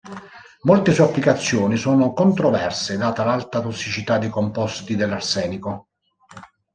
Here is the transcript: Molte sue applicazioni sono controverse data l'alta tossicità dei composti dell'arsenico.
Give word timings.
Molte 0.61 0.93
sue 0.93 1.03
applicazioni 1.03 1.75
sono 1.77 2.11
controverse 2.13 2.97
data 2.97 3.23
l'alta 3.23 3.61
tossicità 3.61 4.17
dei 4.17 4.29
composti 4.31 4.95
dell'arsenico. 4.95 5.89